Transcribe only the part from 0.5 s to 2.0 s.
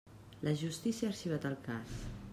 justícia ha arxivat el cas.